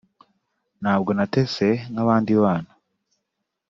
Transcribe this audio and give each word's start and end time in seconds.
ntabwo 0.81 1.09
natese 1.17 1.67
nk’abandi 1.91 2.31
bana 2.41 2.71